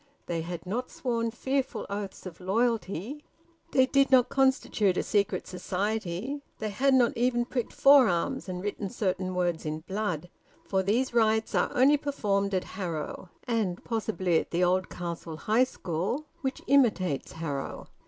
They 0.25 0.41
had 0.41 0.65
not 0.65 0.89
sworn 0.89 1.29
fearful 1.29 1.85
oaths 1.87 2.25
of 2.25 2.39
loyalty; 2.39 3.23
they 3.71 3.85
did 3.85 4.09
not 4.09 4.29
constitute 4.29 4.97
a 4.97 5.03
secret 5.03 5.45
society; 5.45 6.41
they 6.57 6.71
had 6.71 6.95
not 6.95 7.15
even 7.15 7.45
pricked 7.45 7.71
forearms 7.71 8.49
and 8.49 8.63
written 8.63 8.89
certain 8.89 9.35
words 9.35 9.63
in 9.63 9.81
blood; 9.81 10.31
for 10.65 10.81
these 10.81 11.13
rites 11.13 11.53
are 11.53 11.69
only 11.75 11.97
performed 11.97 12.55
at 12.55 12.63
Harrow, 12.63 13.29
and 13.47 13.83
possibly 13.83 14.39
at 14.39 14.49
the 14.49 14.63
Oldcastle 14.63 15.37
High 15.37 15.65
School, 15.65 16.25
which 16.41 16.63
imitates 16.65 17.33
Harrow. 17.33 17.85